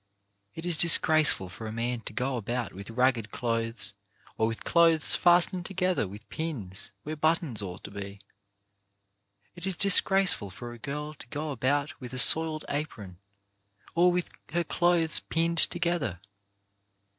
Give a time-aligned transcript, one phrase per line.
[0.55, 3.93] It is disgraceful for a man to go about with ragged clothes
[4.35, 8.19] or with clothes fastened to gether with pins where buttons ought to be.
[9.53, 13.19] It is disgraceful for a girl to go about with a soiled apron,
[13.93, 16.19] or with her clothes pinned together.